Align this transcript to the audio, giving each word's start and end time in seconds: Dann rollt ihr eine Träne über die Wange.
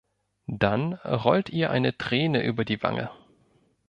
Dann 0.47 0.95
rollt 0.95 1.51
ihr 1.51 1.69
eine 1.69 1.95
Träne 1.95 2.41
über 2.43 2.65
die 2.65 2.81
Wange. 2.81 3.11